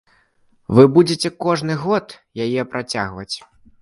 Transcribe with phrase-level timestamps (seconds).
[0.77, 2.17] Вы будзеце кожны год
[2.47, 3.35] яе працягваць?